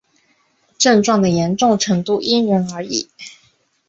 [0.79, 3.07] 症状的严重程度因人而异。